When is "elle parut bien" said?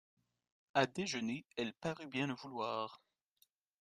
1.57-2.25